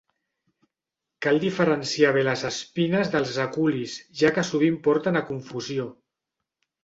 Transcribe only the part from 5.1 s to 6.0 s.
a confusió.